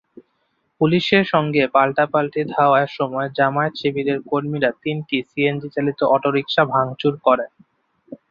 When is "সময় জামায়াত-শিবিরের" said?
2.97-4.19